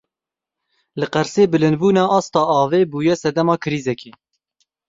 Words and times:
Li 0.99 1.07
Qersê 1.13 1.43
bilindbûna 1.51 2.03
asta 2.17 2.41
avê 2.61 2.81
bûye 2.91 3.15
sedema 3.23 3.55
krîzekê. 3.63 4.11